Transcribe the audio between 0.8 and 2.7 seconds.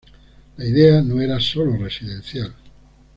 no era sólo residencial.